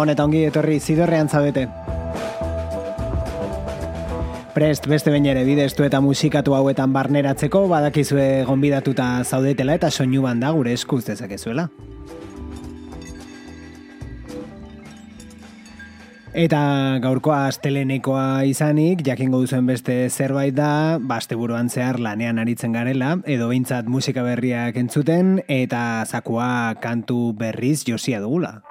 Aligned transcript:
Gabon 0.00 0.14
eta 0.14 0.24
ongi 0.24 0.38
etorri 0.48 0.78
zidorrean 0.80 1.28
zabete. 1.28 1.66
Prest 4.54 4.86
beste 4.88 5.12
bain 5.12 5.26
ere 5.28 5.42
bidestu 5.44 5.84
eta 5.84 6.00
musikatu 6.00 6.54
hauetan 6.56 6.94
barneratzeko 6.94 7.66
badakizue 7.68 8.46
gonbidatuta 8.48 9.10
zaudetela 9.28 9.76
eta 9.76 9.90
soinu 9.92 10.24
banda 10.24 10.54
gure 10.56 10.72
eskuz 10.72 11.02
dezakezuela. 11.10 11.66
Eta 16.32 16.62
gaurkoa 17.04 17.44
astelenekoa 17.50 18.46
izanik, 18.48 19.04
jakingo 19.04 19.44
duzuen 19.44 19.68
beste 19.68 20.00
zerbait 20.08 20.56
da, 20.56 20.96
baste 20.96 21.36
ba, 21.36 21.44
buruan 21.44 21.68
zehar 21.68 22.00
lanean 22.00 22.40
aritzen 22.40 22.72
garela, 22.72 23.18
edo 23.26 23.52
behintzat 23.52 23.84
musika 23.84 24.24
berriak 24.24 24.80
entzuten, 24.80 25.42
eta 25.44 26.06
zakua 26.08 26.78
kantu 26.80 27.34
berriz 27.36 27.82
josia 27.84 28.24
dugula. 28.24 28.62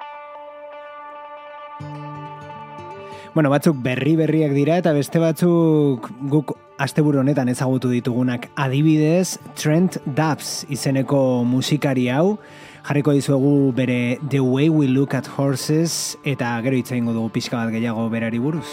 Bueno, 3.32 3.50
batzuk 3.52 3.76
berri 3.78 4.16
berriak 4.18 4.50
dira 4.56 4.80
eta 4.80 4.90
beste 4.90 5.20
batzuk 5.22 6.08
guk 6.32 6.56
asteburu 6.82 7.20
honetan 7.20 7.46
ezagutu 7.52 7.92
ditugunak 7.92 8.48
adibidez 8.58 9.38
Trent 9.54 10.00
Dubs 10.18 10.64
izeneko 10.66 11.44
musikari 11.46 12.08
hau 12.10 12.40
jarriko 12.88 13.14
dizuegu 13.14 13.70
bere 13.76 14.18
The 14.26 14.42
Way 14.42 14.68
We 14.74 14.90
Look 14.90 15.14
at 15.14 15.30
Horses 15.36 16.18
eta 16.24 16.56
gero 16.66 16.74
hitza 16.74 16.98
dugu 16.98 17.30
pixka 17.30 17.56
bat 17.62 17.70
gehiago 17.70 18.10
berari 18.10 18.42
buruz. 18.42 18.66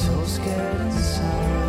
so 0.00 0.24
scared 0.24 0.80
inside. 0.80 1.59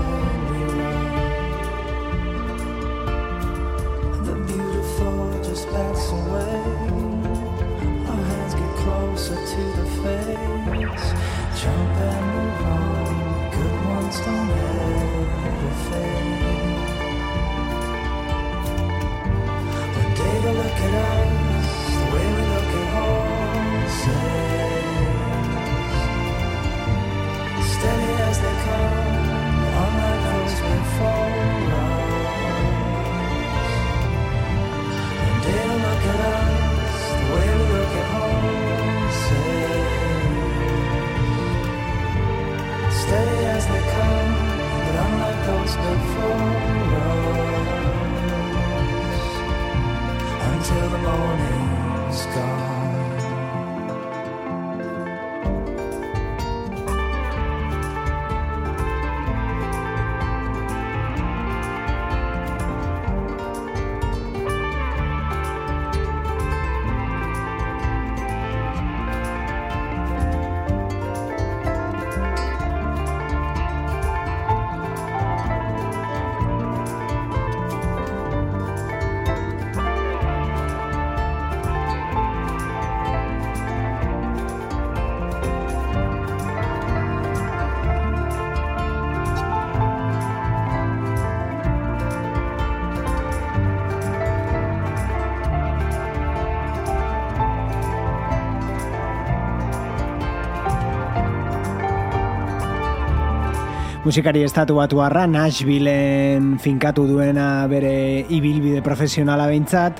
Musikari 104.02 104.42
estatu 104.42 104.80
batu 104.80 104.98
arra, 104.98 105.28
Nashvilleen 105.30 106.56
finkatu 106.59 107.03
duena 107.06 107.68
bere 107.70 108.26
ibilbide 108.34 108.82
profesionala 108.82 109.46
behintzat, 109.46 110.00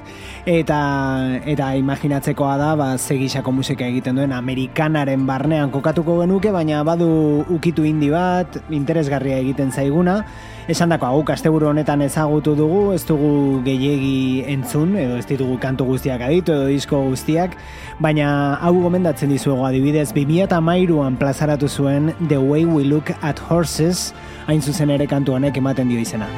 eta, 0.50 0.80
eta 1.46 1.68
imaginatzekoa 1.78 2.56
da, 2.58 2.72
ba, 2.80 2.88
zegisako 2.98 3.54
musika 3.60 3.86
egiten 3.86 4.18
duen 4.18 4.34
Amerikanaren 4.34 5.28
barnean 5.30 5.70
kokatuko 5.70 6.18
genuke, 6.24 6.50
baina 6.50 6.82
badu 6.88 7.12
ukitu 7.54 7.86
indi 7.86 8.10
bat, 8.10 8.58
interesgarria 8.74 9.38
egiten 9.44 9.70
zaiguna, 9.70 10.24
Esan 10.70 10.94
dako, 10.94 11.08
hau 11.10 11.22
kasteburu 11.26 11.72
honetan 11.72 12.04
ezagutu 12.06 12.54
dugu, 12.56 12.82
ez 12.94 13.02
dugu 13.08 13.62
gehiegi 13.66 14.44
entzun, 14.54 14.94
edo 15.00 15.18
ez 15.18 15.26
ditugu 15.26 15.58
kantu 15.62 15.88
guztiak 15.90 16.22
aditu, 16.28 16.54
edo 16.54 16.68
disko 16.70 17.02
guztiak, 17.08 17.58
baina 18.00 18.60
hau 18.62 18.76
gomendatzen 18.84 19.34
dizuego 19.34 19.66
adibidez, 19.66 20.12
2008an 20.14 21.18
plazaratu 21.18 21.70
zuen 21.70 22.14
The 22.28 22.38
Way 22.38 22.66
We 22.70 22.86
Look 22.86 23.10
at 23.22 23.42
Horses, 23.50 24.12
hain 24.46 24.62
zuzen 24.62 24.94
ere 24.94 25.10
kantu 25.10 25.40
honek 25.40 25.58
ematen 25.58 25.90
dio 25.90 26.00
izena. 26.00 26.30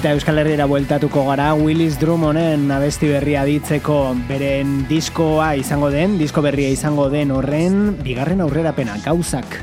Eta 0.00 0.14
Euskal 0.16 0.38
Herriera 0.40 0.64
bueltatuko 0.64 1.26
gara 1.26 1.50
Willis 1.52 1.98
Drummonden 2.00 2.70
abesti 2.72 3.10
berria 3.10 3.42
ditzeko 3.44 3.98
beren 4.30 4.86
diskoa 4.88 5.50
izango 5.60 5.90
den, 5.92 6.14
disko 6.16 6.40
berria 6.40 6.70
izango 6.72 7.10
den 7.12 7.34
horren 7.36 7.98
bigarren 8.00 8.40
aurrerapena 8.40 8.96
gauzak. 9.04 9.58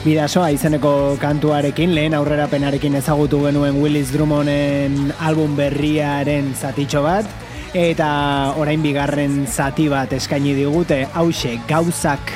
Bidasoa 0.00 0.46
izeneko 0.54 0.90
kantuarekin, 1.20 1.90
lehen 1.92 2.14
aurrerapenarekin 2.16 2.94
ezagutu 2.96 3.42
genuen 3.42 3.76
Willis 3.82 4.06
Drummonden 4.14 5.10
album 5.20 5.58
berriaren 5.58 6.54
zatitxo 6.56 7.02
bat, 7.04 7.28
eta 7.76 8.08
orain 8.56 8.80
bigarren 8.80 9.42
zati 9.44 9.90
bat 9.92 10.14
eskaini 10.16 10.54
digute, 10.56 11.02
hause 11.12 11.58
gauzak 11.68 12.32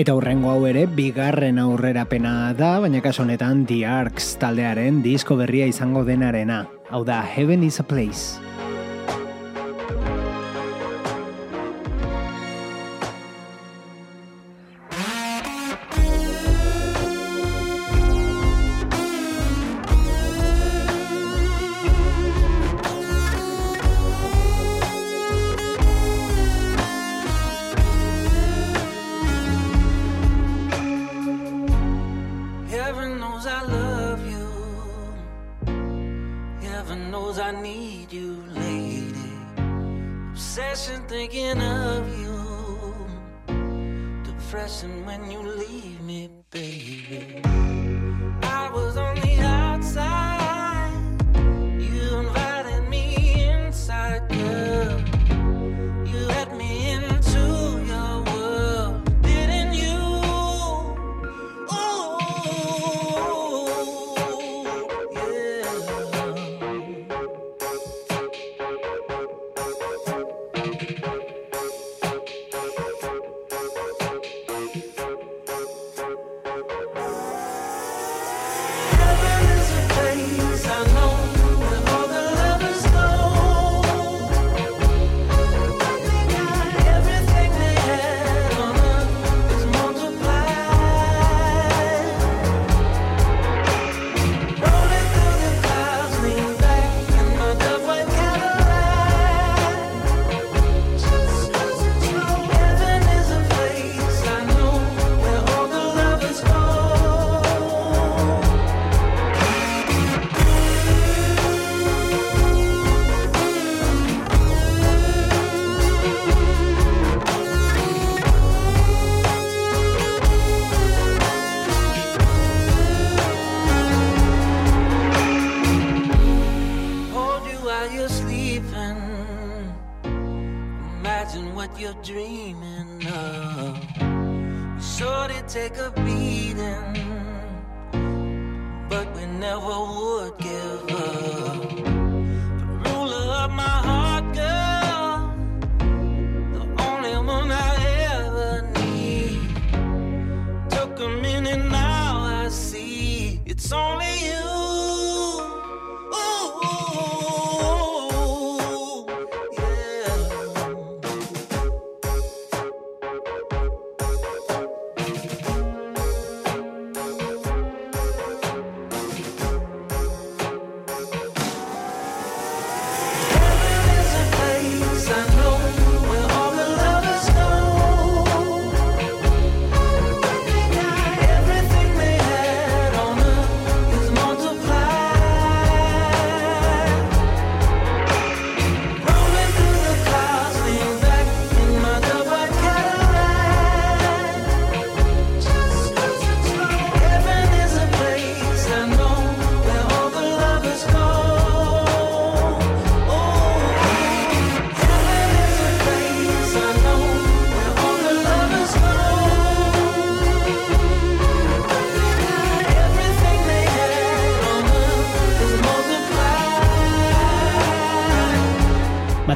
Eta 0.00 0.14
hurrengo 0.16 0.48
hau 0.48 0.62
ere, 0.64 0.86
bigarren 0.96 1.58
aurrerapena 1.60 2.54
da, 2.56 2.70
baina 2.80 3.02
kaso 3.04 3.20
honetan 3.26 3.66
The 3.68 3.82
Arcs 3.84 4.30
taldearen 4.40 5.02
disko 5.04 5.36
berria 5.36 5.68
izango 5.68 6.06
denarena. 6.08 6.62
Hau 6.88 7.04
da, 7.04 7.20
Heaven 7.20 7.66
is 7.68 7.84
a 7.84 7.84
Place. 7.84 8.49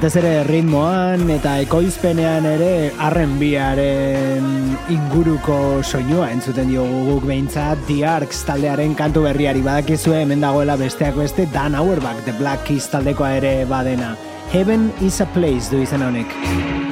batez 0.04 0.20
ere 0.20 0.42
ritmoan 0.44 1.30
eta 1.32 1.54
ekoizpenean 1.62 2.44
ere 2.44 2.90
arrenbiaren 3.06 4.44
inguruko 4.92 5.56
soinua 5.80 6.28
entzuten 6.34 6.68
diogu 6.68 7.06
guk 7.06 7.25
behintzat 7.30 7.80
The 7.88 8.02
Arcs 8.12 8.44
taldearen 8.44 8.92
kantu 9.00 9.25
berriari. 9.30 9.64
Badakizue 9.64 10.20
hemen 10.26 10.44
dagoela 10.44 10.76
besteak 10.76 11.16
beste 11.16 11.49
Dan 11.56 11.73
Auerbach 11.80 12.20
The 12.28 12.37
Black 12.37 12.68
Keys 12.68 12.92
taldekoa 12.92 13.38
ere 13.40 13.54
badena. 13.64 14.12
Heaven 14.52 14.90
is 15.00 15.23
a 15.25 15.30
Place 15.32 15.73
du 15.73 15.80
izan 15.80 16.04
honek. 16.04 16.84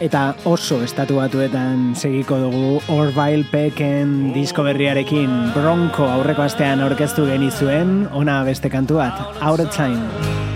eta 0.00 0.34
oso 0.46 0.80
estatu 0.86 1.18
batuetan 1.18 1.94
segiko 1.98 2.38
dugu 2.38 2.78
Orville 2.94 3.46
Pecken 3.50 4.32
disko 4.34 4.62
berriarekin 4.66 5.52
Bronco 5.56 6.06
aurreko 6.08 6.46
astean 6.46 6.82
aurkeztu 6.84 7.26
genizuen 7.26 8.04
ona 8.12 8.42
beste 8.46 8.70
kantu 8.70 9.02
bat, 9.02 9.18
Out 9.42 9.66
of 9.66 9.74
Time. 9.74 10.47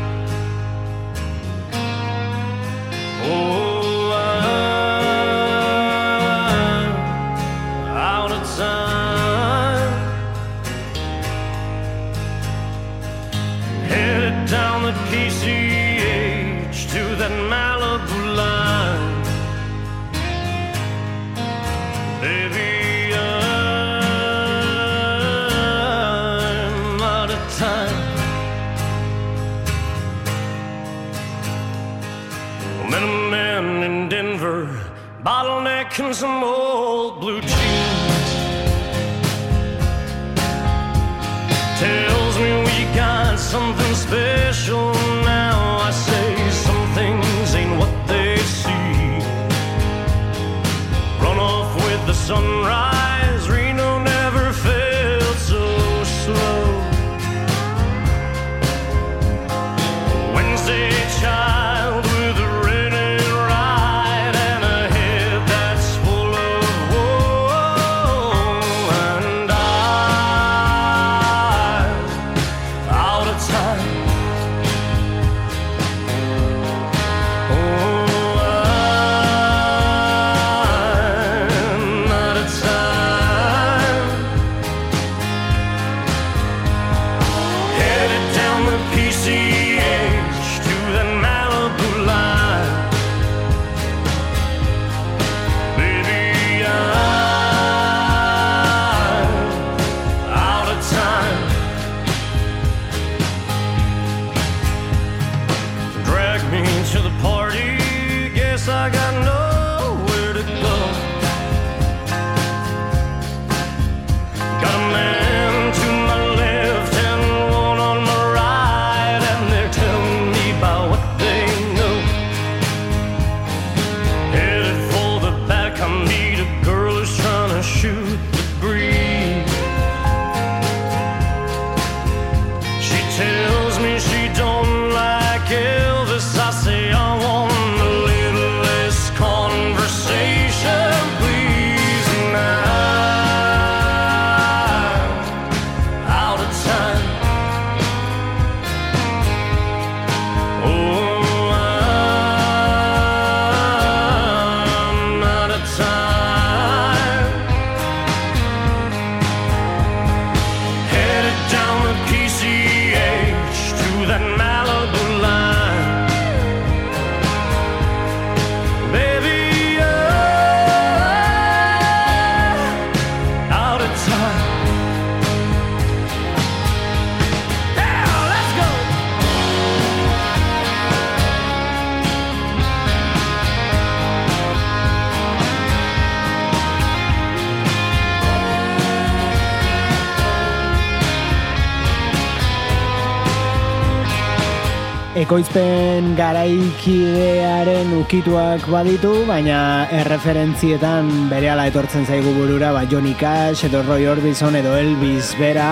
Ekoizpen 195.23 196.17
garaikidearen 196.19 197.93
ukituak 198.01 198.65
baditu, 198.73 199.13
baina 199.29 199.87
erreferentzietan 200.01 201.11
berehala 201.31 201.69
etortzen 201.71 202.09
zaigu 202.09 202.33
burura, 202.35 202.73
ba 202.75 202.83
Johnny 202.91 203.15
Cash 203.15 203.69
edo 203.69 203.85
Roy 203.87 204.09
Orbison 204.11 204.59
edo 204.59 204.75
Elvis 204.81 205.37
Bera, 205.39 205.71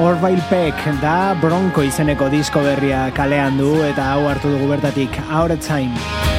Orville 0.00 0.44
Peck 0.48 0.88
da 1.02 1.34
Bronco 1.42 1.84
izeneko 1.84 2.30
disko 2.32 2.64
berria 2.64 3.08
kalean 3.12 3.60
du 3.60 3.76
eta 3.84 4.12
hau 4.14 4.28
hartu 4.30 4.56
dugu 4.56 4.72
bertatik, 4.72 5.20
of 5.28 5.60
Time. 5.60 6.37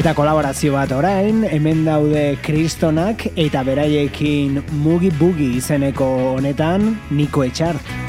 Eta 0.00 0.14
kolaborazio 0.16 0.72
bat 0.72 0.94
orain, 0.96 1.42
hemen 1.44 1.82
daude 1.84 2.22
kristonak 2.40 3.26
eta 3.36 3.60
beraiekin 3.66 4.56
mugi 4.80 5.12
bugi 5.20 5.50
izeneko 5.60 6.08
honetan 6.38 6.94
Niko 7.12 7.44
Etxart. 7.44 7.99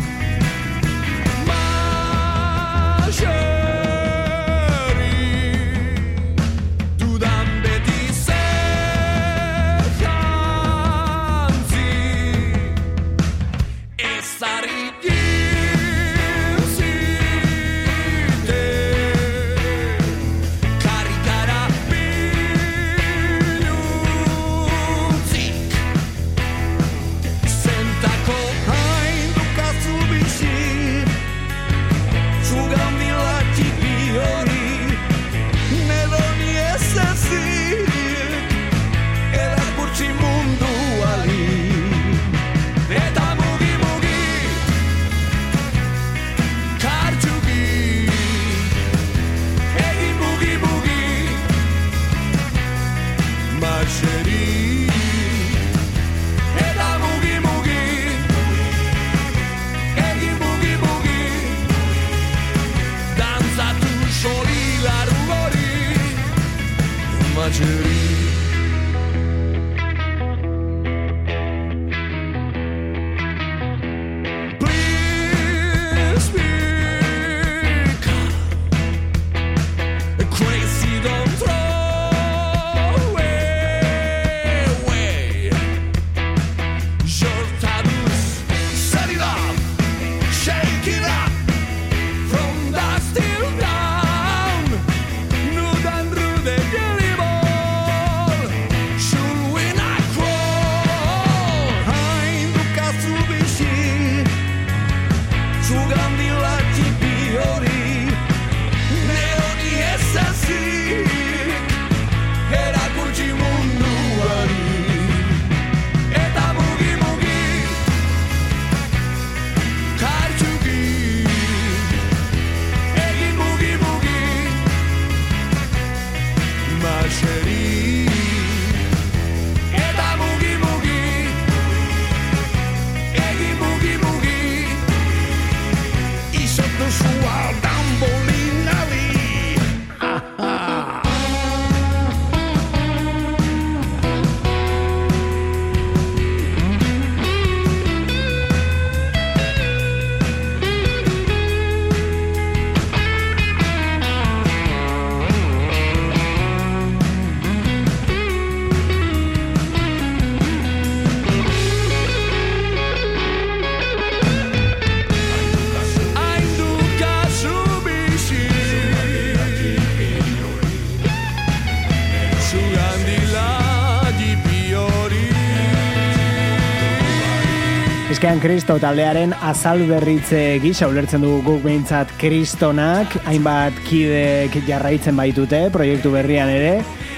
Eskean 178.31 178.47
Kristo 178.47 178.75
taldearen 178.79 179.33
azal 179.43 179.81
berritze 179.89 180.61
gisa 180.63 180.87
ulertzen 180.87 181.19
dugu 181.19 181.41
guk 181.43 181.65
behintzat 181.65 182.13
Kristonak, 182.15 183.17
hainbat 183.27 183.75
kidek 183.83 184.55
jarraitzen 184.69 185.19
baitute, 185.19 185.59
proiektu 185.73 186.13
berrian 186.13 186.47
ere, 186.47 186.77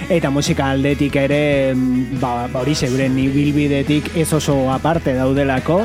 eta 0.09 0.31
musika 0.33 0.71
aldetik 0.73 1.19
ere, 1.21 1.75
mm, 1.75 2.17
ba, 2.17 2.47
ba 2.49 2.63
hori 2.63 2.73
seguren 2.73 3.13
ibilbidetik 3.21 4.09
ez 4.17 4.25
oso 4.33 4.57
aparte 4.73 5.13
daudelako, 5.13 5.83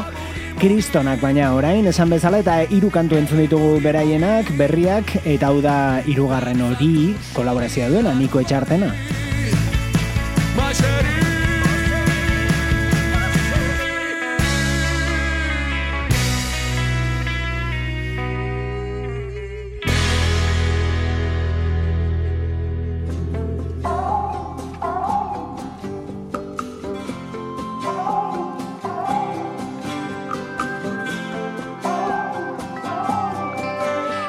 Kristonak 0.63 1.21
baina 1.21 1.53
orain, 1.53 1.85
esan 1.93 2.09
bezala, 2.09 2.41
eta 2.41 2.63
hiru 2.65 2.89
kantu 2.89 3.21
entzun 3.21 3.45
ditugu 3.45 3.83
beraienak, 3.85 4.57
berriak, 4.57 5.19
eta 5.27 5.53
hau 5.53 5.61
da 5.61 6.01
hirugarren 6.09 6.65
hori 6.71 7.13
kolaborazioa 7.37 7.93
duena, 7.93 8.17
Niko 8.17 8.41
Etxartena. 8.41 8.95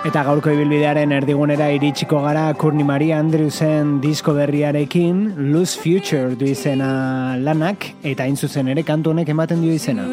Eta 0.09 0.23
gaurko 0.25 0.49
ibilbidearen 0.49 1.11
erdigunera 1.13 1.67
iritsiko 1.75 2.23
gara 2.23 2.47
Courtney 2.57 2.87
Maria 2.87 3.19
Andrewsen 3.21 3.99
disko 4.01 4.33
berriarekin 4.33 5.21
Lose 5.53 5.77
Future 5.77 6.33
du 6.33 6.49
izena 6.49 7.37
lanak 7.37 7.91
eta 8.01 8.25
hain 8.25 8.33
zuzen 8.33 8.73
ere 8.73 8.87
kantu 8.89 9.13
honek 9.13 9.29
ematen 9.37 9.61
dio 9.61 9.77
izena. 9.77 10.09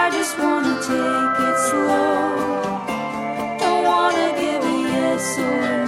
I 0.00 0.04
just 0.16 0.34
wanna 0.42 0.74
take 0.90 1.38
it 1.48 1.58
slow. 1.68 2.18
Don't 3.60 3.82
wanna 3.90 4.28
give 4.40 4.62
a 4.74 4.76
yes 4.92 5.26
or 5.46 5.60
a 5.74 5.87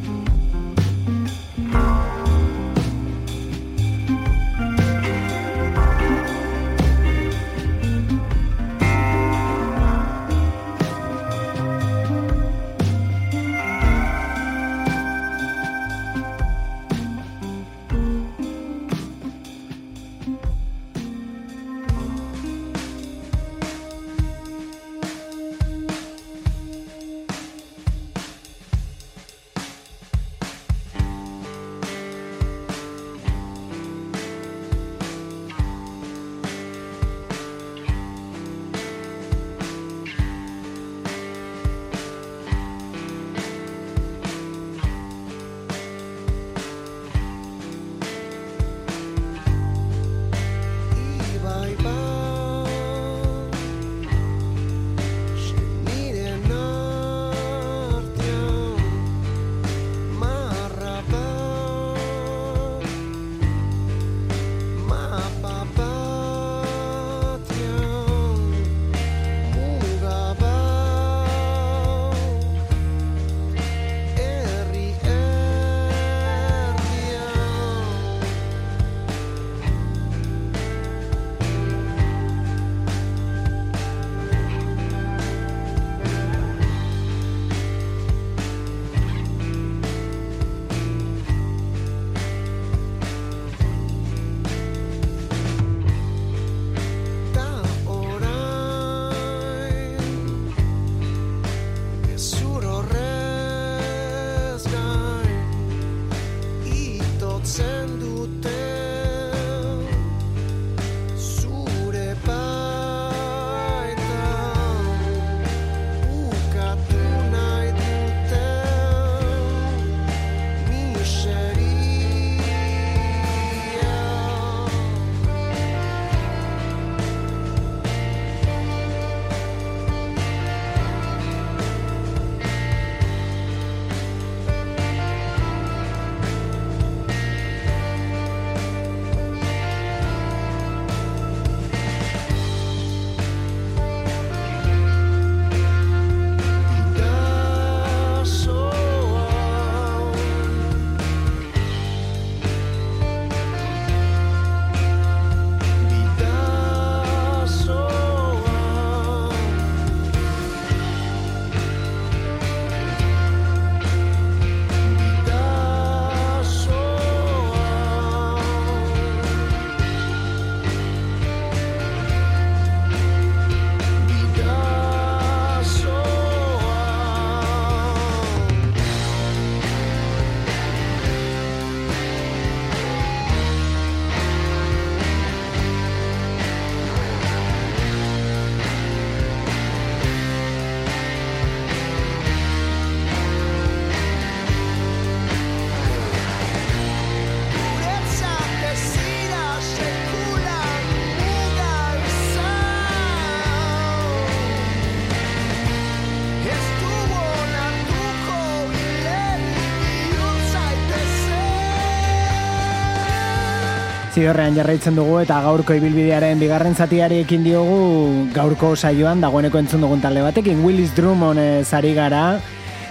Zidorrean 214.21 214.53
jarraitzen 214.53 214.93
dugu 214.93 215.15
eta 215.23 215.39
gaurko 215.41 215.73
ibilbidearen 215.73 216.37
bigarren 216.41 216.75
zatiari 216.77 217.23
ekin 217.23 217.41
diogu 217.41 218.27
gaurko 218.35 218.75
saioan 218.75 219.21
dagoeneko 219.23 219.57
entzun 219.57 219.81
dugun 219.81 220.01
talde 220.03 220.21
batekin. 220.21 220.61
Willis 220.61 220.91
Drummond 220.93 221.41
ez 221.41 221.73
ari 221.73 221.95
gara 221.97 222.37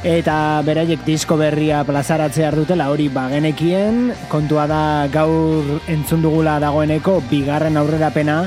eta 0.02 0.34
beraiek 0.66 1.04
disko 1.06 1.36
berria 1.38 1.84
plazaratzea 1.86 2.50
dutela 2.56 2.88
hori 2.90 3.06
bagenekien. 3.14 4.10
Kontua 4.32 4.66
da 4.66 4.82
gaur 5.12 5.76
entzun 5.86 6.26
dugula 6.26 6.58
dagoeneko 6.58 7.20
bigarren 7.30 7.78
aurrerapena 7.78 8.40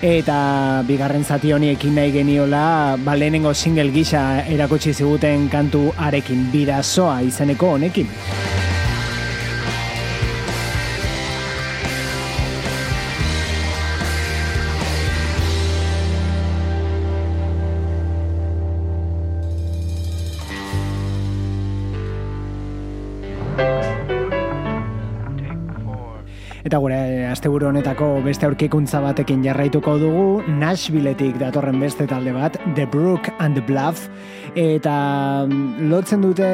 eta 0.00 0.40
bigarren 0.88 1.26
zati 1.28 1.52
honi 1.52 1.74
ekin 1.74 1.98
nahi 2.00 2.14
geniola 2.14 2.96
ba, 3.04 3.18
lehenengo 3.20 3.52
single 3.52 3.92
gisa 3.92 4.46
erakutsi 4.48 4.96
ziguten 4.96 5.50
kantu 5.52 5.90
arekin. 5.98 6.48
Bidazoa 6.54 7.20
izeneko 7.28 7.76
honekin. 7.76 8.59
Asteburu 27.40 27.70
honetako 27.70 28.06
beste 28.20 28.44
aurkikuntza 28.44 28.98
batekin 29.00 29.40
jarraituko 29.40 29.94
dugu 29.96 30.24
Nashvilletik 30.60 31.38
datorren 31.40 31.78
beste 31.80 32.04
talde 32.04 32.34
bat 32.36 32.58
The 32.76 32.84
Brook 32.84 33.30
and 33.38 33.56
the 33.56 33.64
Bluff 33.64 34.10
eta 34.52 35.46
mm, 35.48 35.88
lotzen 35.88 36.20
dute 36.20 36.50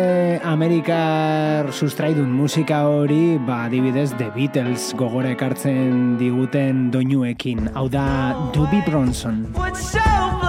Amerikar 0.46 1.72
sustraidun 1.74 2.30
musika 2.30 2.84
hori 2.86 3.34
ba 3.48 3.64
adibidez 3.66 4.12
The 4.14 4.30
Beatles 4.38 4.92
gogora 4.94 5.34
ekartzen 5.34 6.20
diguten 6.22 6.92
doinuekin. 6.94 7.72
Hau 7.74 7.88
da 7.90 8.06
Doobie 8.54 8.86
Bronson. 8.86 9.48
What's 9.58 9.90
so 9.90 10.45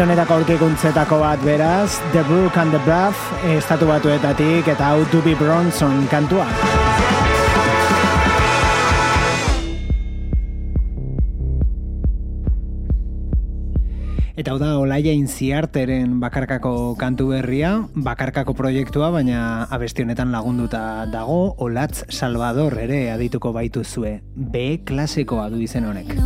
Aste 0.00 0.08
honetako 0.08 0.36
aurkikuntzetako 0.38 1.16
bat 1.20 1.42
beraz, 1.44 1.98
The 2.14 2.22
Brook 2.24 2.54
and 2.56 2.72
the 2.72 2.78
Bluff, 2.86 3.20
estatu 3.44 3.84
batuetatik 3.84 4.70
eta 4.72 4.94
hau 4.94 5.02
Doobie 5.12 5.36
Bronson 5.36 6.06
kantua. 6.08 6.46
Eta 14.40 14.54
hau 14.54 14.56
da 14.56 14.72
Olaia 14.80 15.12
Inziarteren 15.12 16.16
bakarkako 16.24 16.96
kantu 16.96 17.34
berria, 17.34 17.74
bakarkako 17.92 18.56
proiektua, 18.56 19.12
baina 19.12 19.68
abesti 19.68 20.08
honetan 20.08 20.32
lagunduta 20.32 21.04
dago, 21.12 21.58
Olatz 21.60 22.06
Salvador 22.08 22.80
ere 22.88 23.10
adituko 23.12 23.52
baituzue. 23.52 24.22
B 24.32 24.78
klasikoa 24.80 25.50
du 25.52 25.60
izen 25.60 25.92
honek. 25.92 26.16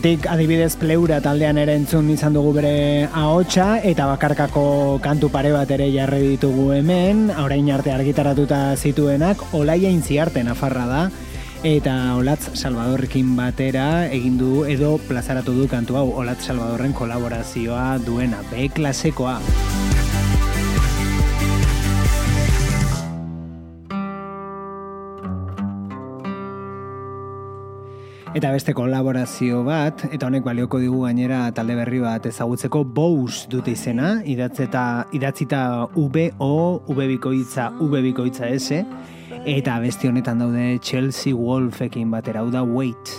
Aurretik 0.00 0.30
adibidez 0.32 0.78
pleura 0.80 1.18
taldean 1.20 1.58
ere 1.60 1.74
entzun 1.76 2.06
izan 2.08 2.32
dugu 2.32 2.54
bere 2.56 3.04
ahotsa 3.04 3.82
eta 3.84 4.06
bakarkako 4.08 4.96
kantu 5.04 5.28
pare 5.28 5.50
bat 5.52 5.68
ere 5.76 5.90
jarri 5.92 6.22
ditugu 6.38 6.70
hemen, 6.72 7.26
orain 7.36 7.68
arte 7.68 7.92
argitaratuta 7.92 8.62
zituenak, 8.80 9.44
olaia 9.52 9.92
intziarte 9.92 10.40
nafarra 10.40 10.86
da, 10.88 11.04
eta 11.68 12.16
Olatz 12.16 12.56
Salvadorrekin 12.56 13.36
batera 13.36 14.06
egin 14.08 14.40
du 14.40 14.64
edo 14.64 14.96
plazaratu 15.04 15.52
du 15.52 15.68
kantu 15.68 16.00
hau 16.00 16.08
Olatz 16.24 16.46
Salvadorren 16.46 16.96
kolaborazioa 16.96 17.98
duena, 18.06 18.40
B 18.48 18.70
klasekoa. 18.72 19.36
Eta 28.30 28.52
beste 28.54 28.70
kolaborazio 28.78 29.64
bat, 29.66 30.04
eta 30.14 30.28
honek 30.28 30.44
balioko 30.46 30.78
digu 30.78 31.00
gainera 31.02 31.40
talde 31.50 31.74
berri 31.74 31.98
bat 31.98 32.28
ezagutzeko 32.30 32.84
Bous 32.86 33.48
dute 33.50 33.74
izena, 33.74 34.20
idatzeta, 34.22 34.84
idatzita 35.18 35.64
V, 35.96 36.28
O, 36.38 36.78
V 36.86 37.08
bikoitza, 37.16 37.72
V 37.80 38.04
bikoitza 38.06 38.46
S, 38.54 38.84
eta 39.42 39.80
beste 39.82 40.12
honetan 40.12 40.46
daude 40.46 40.78
Chelsea 40.78 41.34
Wolfekin 41.34 42.14
batera, 42.14 42.46
hau 42.46 42.54
da 42.54 42.62
Wait. 42.62 43.18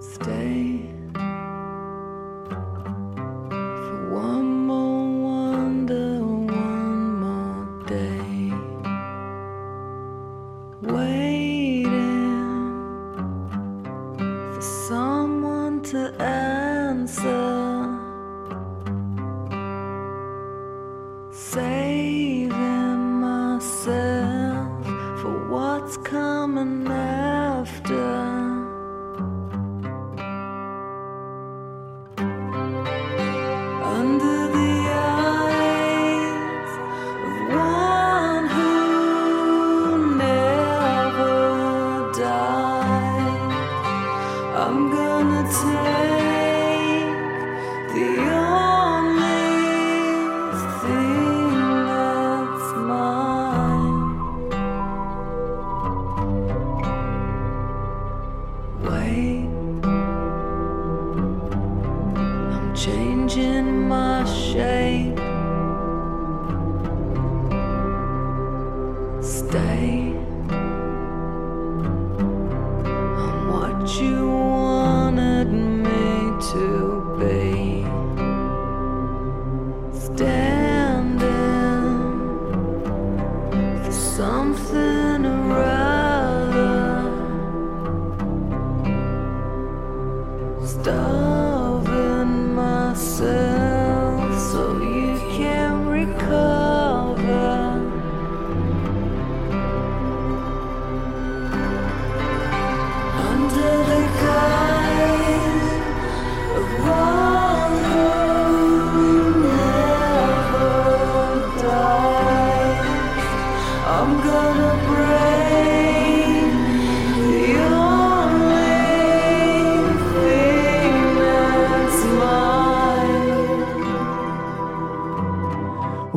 Stay 0.00 0.93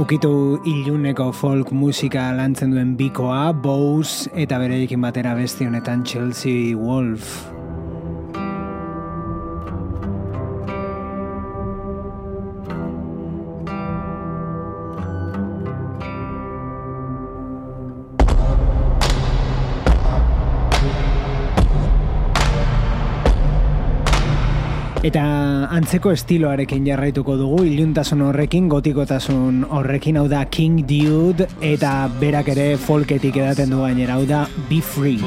Ukitu 0.07 0.55
iluneko 0.63 1.33
folk 1.35 1.73
musika 1.75 2.29
lantzen 2.31 2.71
duen 2.71 2.93
bikoa, 2.95 3.51
Bose 3.51 4.31
eta 4.39 4.55
bereekin 4.55 5.03
batera 5.03 5.33
beste 5.35 5.67
honetan 5.67 6.05
Chelsea 6.07 6.71
Wolf. 6.79 7.51
Eta 25.03 25.46
antzeko 25.71 26.11
estiloarekin 26.15 26.85
jarraituko 26.87 27.35
dugu, 27.39 27.63
iluntasun 27.67 28.21
horrekin, 28.27 28.67
gotikotasun 28.71 29.63
horrekin, 29.69 30.19
hau 30.21 30.27
da 30.31 30.45
King 30.45 30.83
Dude, 30.87 31.47
eta 31.61 32.09
berak 32.21 32.51
ere 32.55 32.67
folketik 32.77 33.37
edaten 33.37 33.73
du 33.73 33.81
gainera, 33.83 34.17
hau 34.17 34.25
da 34.25 34.47
Be 34.69 34.81
Free. 34.81 35.19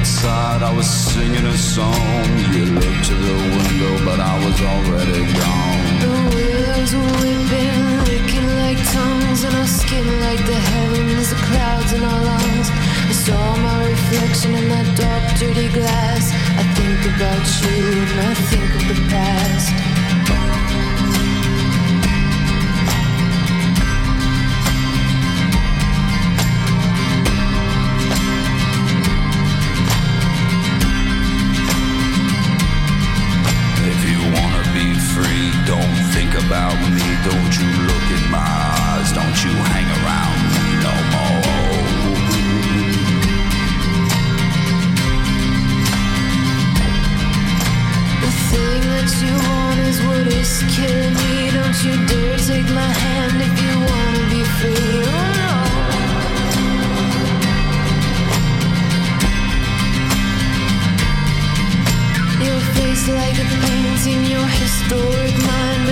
outside, 0.00 0.62
I 0.62 0.72
was 0.76 0.86
singing 0.86 1.46
a 1.46 1.56
song. 1.56 2.28
You 2.54 2.64
looked 2.76 3.04
to 3.10 3.14
the 3.14 3.36
window, 3.56 4.04
but 4.04 4.18
I 4.20 4.34
was 4.44 4.58
already 4.72 5.24
gone. 5.40 5.86
The 6.04 6.14
willows 6.34 6.92
were 6.96 7.12
whipping, 7.20 7.80
licking 8.08 8.48
like 8.62 8.80
tongues, 8.92 9.44
and 9.44 9.54
our 9.56 9.66
skin 9.66 10.06
like 10.20 10.42
the 10.46 10.60
heavens, 10.72 11.30
the 11.30 11.40
clouds 11.48 11.92
in 11.92 12.02
our 12.02 12.22
lungs. 12.24 12.89
Saw 13.30 13.56
my 13.58 13.86
reflection 13.86 14.56
in 14.56 14.68
that 14.70 14.88
dark, 14.98 15.38
dirty 15.38 15.68
glass. 15.68 16.32
I 16.58 16.64
think 16.74 17.14
about 17.14 17.46
you 17.62 17.78
and 18.02 18.20
I 18.26 18.34
think 18.50 18.70
of 18.74 18.84
the 18.90 18.98
past. 19.06 20.09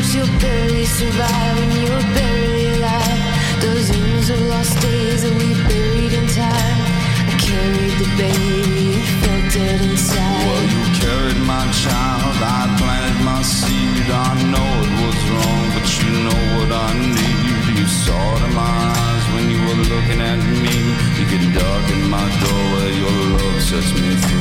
But 0.08 0.16
you'll 0.16 0.40
barely 0.40 0.84
survive 0.86 1.58
and 1.62 1.72
you're 1.72 2.06
barely 2.16 2.66
alive. 2.76 3.60
Dozens 3.60 4.30
of 4.30 4.40
lost 4.48 4.80
days 4.80 5.22
that 5.22 5.34
we 5.36 5.52
buried 5.68 6.12
in 6.12 6.26
time. 6.28 6.80
I 7.28 7.34
carried 7.36 7.96
the 8.00 8.08
baby, 8.16 8.86
it 9.00 9.08
felt 9.20 9.44
dead 9.52 9.80
inside. 9.90 10.46
Well, 10.48 10.64
you 10.72 10.82
carried 11.02 11.42
my 11.44 11.64
child, 11.84 12.36
I 12.40 12.60
planted 12.80 13.20
my 13.24 13.42
seed. 13.42 14.08
I 14.08 14.32
know 14.52 14.70
it 14.86 14.94
was 15.04 15.18
wrong, 15.28 15.64
but 15.76 15.86
you 16.00 16.10
know 16.24 16.42
what 16.56 16.70
I 16.72 16.90
need. 17.18 17.78
You 17.78 17.86
saw 17.86 18.22
it 18.36 18.42
in 18.48 18.54
my 18.54 18.74
eyes 18.96 19.24
when 19.34 19.44
you 19.52 19.60
were 19.66 19.80
looking 19.92 20.20
at 20.20 20.40
me. 20.64 20.76
You 21.20 21.26
can 21.28 21.44
darken 21.52 22.00
my 22.08 22.26
doorway, 22.42 22.88
your 23.02 23.18
love 23.36 23.60
sets 23.60 23.92
me 23.92 24.16
free. 24.24 24.37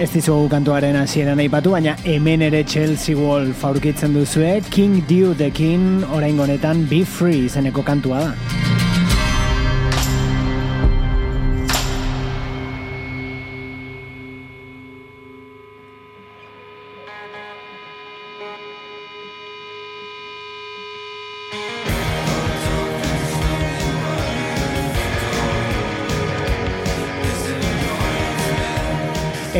Ez 0.00 0.06
dizugu 0.14 0.46
kantuaren 0.48 0.96
hasieran 0.96 1.42
aipatu, 1.42 1.74
baina 1.74 1.92
hemen 2.06 2.40
ere 2.46 2.62
Chelsea 2.64 3.12
Wolf 3.18 3.66
aurkitzen 3.68 4.16
duzue, 4.16 4.54
King 4.72 5.02
Dudekin 5.10 6.06
orain 6.16 6.40
honetan 6.40 6.86
Be 6.88 7.02
Free 7.04 7.44
izeneko 7.50 7.84
kantua 7.84 8.24
da. 8.24 8.49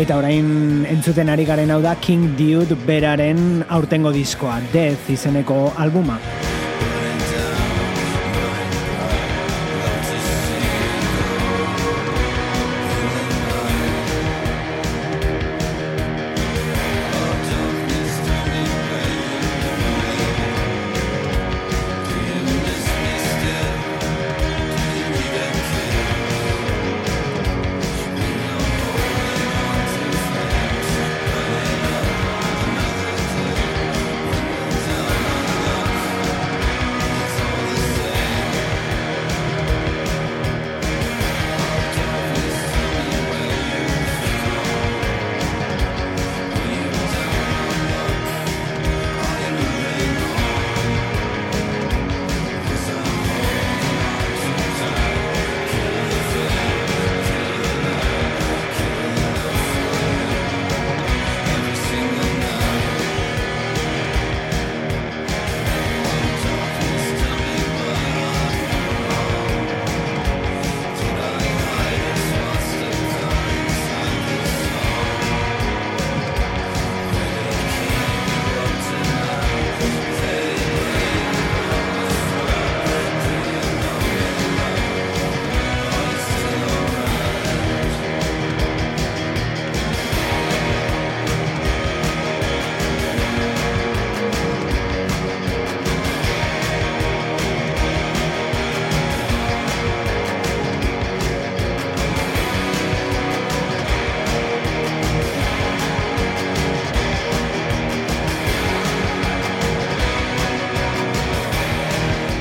Eta 0.00 0.16
orain 0.16 0.46
entzuten 0.88 1.28
ari 1.28 1.44
garen 1.44 1.74
hau 1.74 1.82
da 1.84 1.92
King 2.00 2.30
Dude 2.38 2.78
beraren 2.86 3.66
aurtengo 3.68 4.14
diskoa, 4.16 4.56
Death 4.72 5.12
izeneko 5.12 5.66
albuma. 5.76 6.16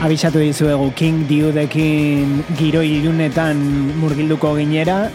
Abisatu 0.09 0.39
dizuegu 0.41 0.89
King 0.97 1.27
Dudekin 1.29 2.41
giro 2.57 2.81
ilunetan 2.81 3.59
murgilduko 4.01 4.55
ginera. 4.57 5.11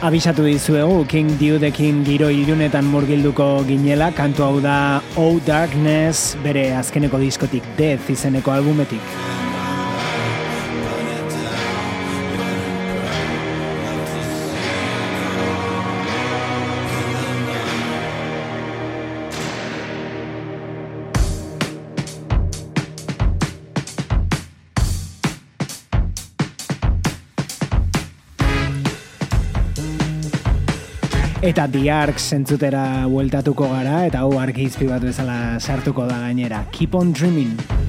Abisatu 0.00 0.46
dizuegu 0.48 1.04
King 1.04 1.36
Dudekin 1.36 2.00
giro 2.08 2.32
ilunetan 2.32 2.88
murgilduko 2.88 3.68
ginela, 3.68 4.08
kantu 4.16 4.48
hau 4.48 4.56
da 4.64 5.02
Oh 5.20 5.36
Darkness 5.44 6.38
bere 6.40 6.70
azkeneko 6.72 7.20
diskotik 7.20 7.68
Death 7.76 8.08
izeneko 8.16 8.56
albumetik. 8.56 9.33
Eta 31.54 31.68
The 31.70 31.86
Arcs 31.94 32.24
entzutera 32.34 32.80
bueltatuko 33.06 33.68
gara, 33.70 34.00
eta 34.08 34.24
hau 34.24 34.40
argi 34.42 34.66
izpi 34.66 34.90
bat 34.90 35.06
bezala 35.06 35.60
sartuko 35.62 36.10
da 36.10 36.18
gainera. 36.26 36.64
Keep 36.74 36.98
on 36.98 37.14
dreaming. 37.14 37.83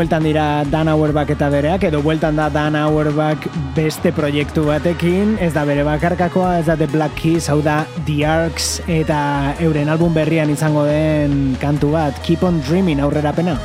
Bueltan 0.00 0.24
dira 0.24 0.64
Dan 0.64 0.88
Auerbach 0.88 1.28
eta 1.28 1.50
bereak, 1.52 1.82
edo 1.84 2.00
bueltan 2.00 2.38
da 2.38 2.46
Dan 2.48 2.72
Auerbach 2.72 3.44
beste 3.76 4.14
proiektu 4.16 4.64
batekin, 4.64 5.36
ez 5.44 5.50
da 5.52 5.66
bere 5.68 5.84
bakarkakoa, 5.84 6.54
ez 6.62 6.64
da 6.70 6.78
The 6.80 6.88
Black 6.88 7.20
Keys, 7.20 7.50
hau 7.52 7.60
da 7.60 7.82
The 8.08 8.24
Arcs, 8.24 8.72
eta 8.88 9.20
euren 9.60 9.92
album 9.92 10.16
berrian 10.16 10.56
izango 10.56 10.88
den 10.88 11.58
kantu 11.60 11.92
bat, 12.00 12.16
Keep 12.24 12.48
on 12.48 12.64
Dreaming 12.64 13.04
aurrera 13.04 13.36
pena. 13.36 13.60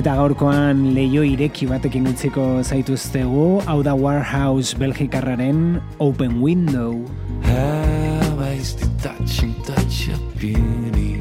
Eta 0.00 0.14
gaurkoan 0.16 0.78
leio 0.96 1.20
ireki 1.28 1.66
batekin 1.68 2.06
utziko 2.08 2.44
zaituztegu, 2.62 3.42
hau 3.68 3.82
da 3.84 3.92
Warhouse 3.92 4.78
Belgikarraren 4.80 5.76
Open 6.00 6.38
Window. 6.40 7.04
How 7.44 8.40
I 8.40 8.54
used 8.56 8.78
to 8.80 8.88
touch 9.04 9.42
and 9.42 9.52
touch 9.66 10.08
your 10.08 10.16
beauty. 10.40 11.20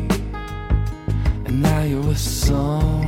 And 1.44 1.62
now 1.62 1.84
you're 1.84 2.08
a 2.08 2.16
song 2.16 2.99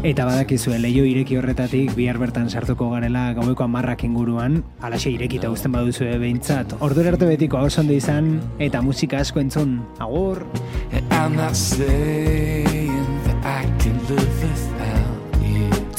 Eta 0.00 0.24
badakizue 0.24 0.78
leio 0.80 1.02
ireki 1.04 1.36
horretatik 1.36 1.90
bihar 1.92 2.16
bertan 2.16 2.46
sartuko 2.48 2.86
garela 2.88 3.34
gaueko 3.36 3.66
amarrak 3.66 4.00
inguruan, 4.06 4.62
alaxe 4.80 5.12
irekita 5.12 5.50
uzten 5.52 5.74
baduzue 5.76 6.14
behintzat. 6.22 6.72
Ordu 6.80 7.04
arte 7.04 7.28
betiko 7.28 7.60
hau 7.60 7.68
sonde 7.68 7.98
izan, 8.00 8.38
eta 8.58 8.80
musika 8.80 9.20
asko 9.20 9.44
entzun. 9.44 9.76
Agur! 10.00 10.46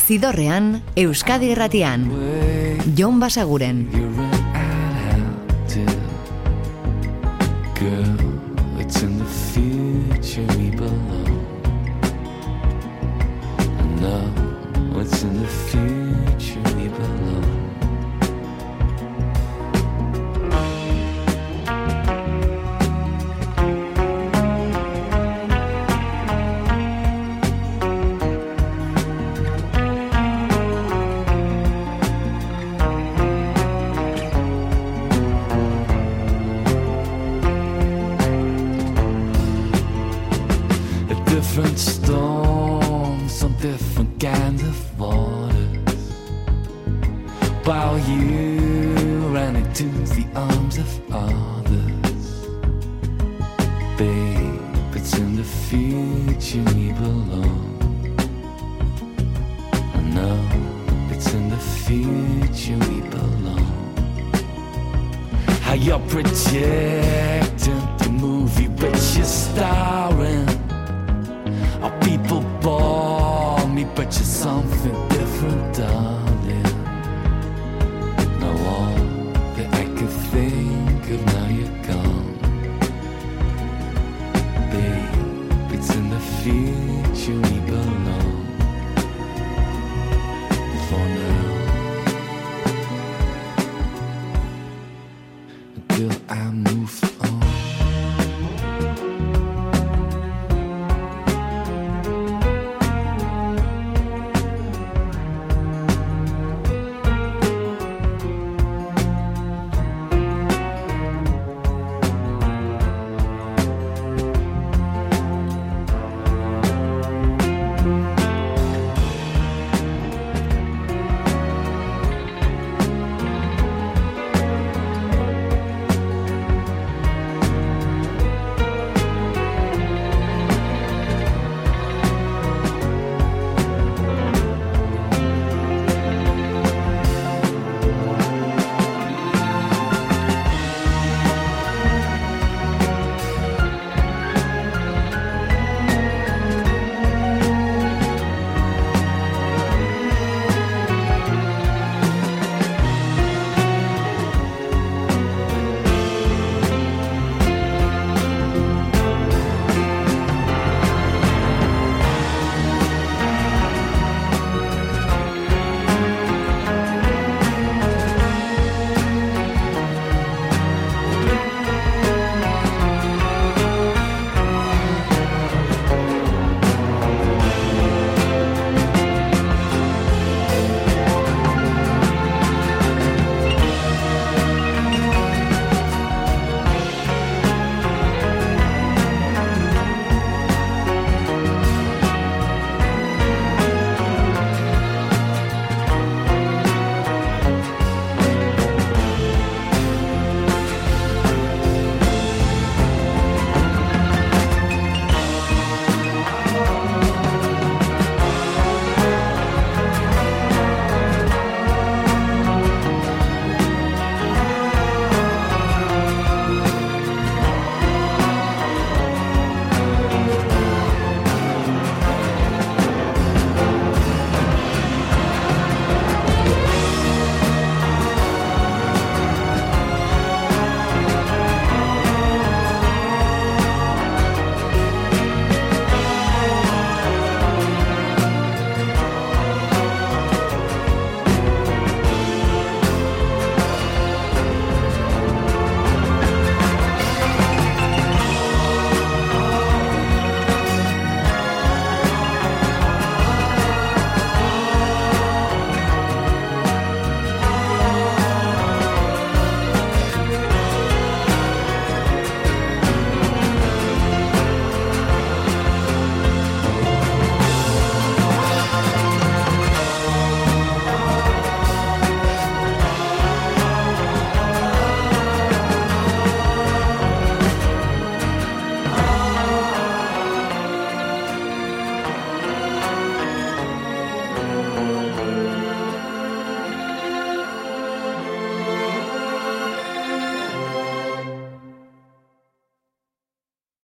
Zidorrean, 0.01 0.81
Euskadi 0.95 1.53
Erratian. 1.53 2.09
Jon 2.97 3.19
Basaguren. 3.21 4.30